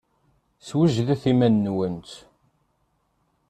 Swejdet 0.67 1.23
iman-nwent. 1.31 2.11